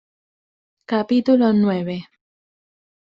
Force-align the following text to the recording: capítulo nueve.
capítulo 0.91 1.53
nueve. 1.53 2.09